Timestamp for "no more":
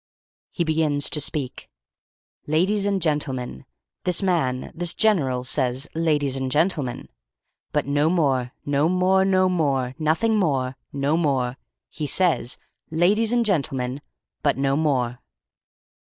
7.85-8.51, 8.65-9.23, 9.23-9.93, 10.91-11.55, 14.57-15.19